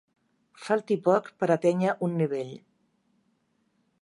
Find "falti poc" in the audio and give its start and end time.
0.67-1.29